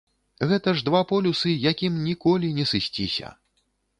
Гэта 0.51 0.71
ж 0.77 0.85
два 0.87 1.01
полюсы, 1.11 1.51
якім 1.71 2.01
ніколі 2.07 2.49
не 2.61 2.65
сысціся. 2.73 3.27